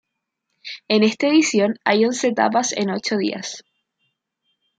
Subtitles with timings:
[0.87, 3.63] En esta edición hay once etapas en ocho días.